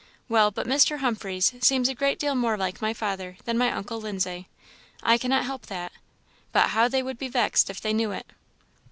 [0.27, 0.97] Well, but Mr.
[0.97, 4.47] Humphreys seems a great deal more like my father than my uncle Lindsay.
[5.03, 5.91] I cannot help that,
[6.51, 8.25] but how they would be vexed if they knew it?"